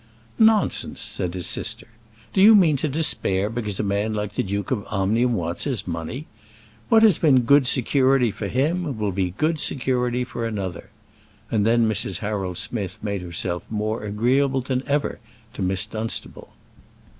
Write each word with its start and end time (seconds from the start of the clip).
"Nonsense," 0.39 0.99
said 0.99 1.35
his 1.35 1.45
sister. 1.45 1.85
"Do 2.33 2.41
you 2.41 2.55
mean 2.55 2.75
to 2.77 2.87
despair 2.87 3.51
because 3.51 3.79
a 3.79 3.83
man 3.83 4.15
like 4.15 4.33
the 4.33 4.41
Duke 4.41 4.71
of 4.71 4.83
Omnium 4.89 5.33
wants 5.35 5.65
his 5.65 5.85
money? 5.87 6.25
What 6.89 7.03
has 7.03 7.19
been 7.19 7.41
good 7.41 7.67
security 7.67 8.31
for 8.31 8.47
him 8.47 8.97
will 8.97 9.11
be 9.11 9.29
good 9.37 9.59
security 9.59 10.23
for 10.23 10.47
another;" 10.47 10.89
and 11.51 11.67
then 11.67 11.87
Mrs. 11.87 12.17
Harold 12.17 12.57
Smith 12.57 12.97
made 13.03 13.21
herself 13.21 13.61
more 13.69 14.01
agreeable 14.03 14.61
than 14.61 14.81
ever 14.87 15.19
to 15.53 15.61
Miss 15.61 15.85
Dunstable. 15.85 16.49